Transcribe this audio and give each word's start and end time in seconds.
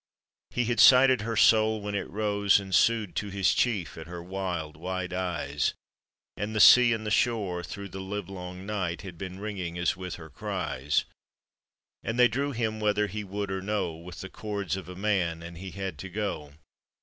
He 0.49 0.65
had 0.65 0.79
sighted 0.79 1.21
her 1.21 1.35
soul 1.37 1.79
when 1.79 1.93
it 1.93 2.09
rose 2.09 2.59
and 2.59 2.73
sued 2.73 3.15
To 3.17 3.29
his 3.29 3.53
chief 3.53 3.99
at 3.99 4.07
her 4.07 4.23
wild, 4.23 4.75
wide 4.75 5.13
eyes; 5.13 5.75
And 6.35 6.55
the 6.55 6.59
sea 6.59 6.91
and 6.91 7.05
the 7.05 7.11
shore 7.11 7.61
through 7.61 7.89
the 7.89 7.99
live 7.99 8.27
long 8.27 8.65
night 8.65 9.03
Had 9.03 9.15
been 9.15 9.37
ringing 9.39 9.77
as 9.77 9.95
with 9.95 10.15
her 10.15 10.31
cries; 10.31 11.05
And 12.03 12.17
they 12.17 12.27
drew 12.27 12.51
him 12.51 12.79
whether 12.79 13.09
hs 13.09 13.25
would 13.25 13.51
or 13.51 13.61
no 13.61 13.93
With 13.93 14.21
the 14.21 14.29
cords 14.29 14.75
of 14.75 14.89
a 14.89 14.95
man, 14.95 15.43
and 15.43 15.59
he 15.59 15.69
had 15.69 15.99
to 15.99 16.09
go. 16.09 16.51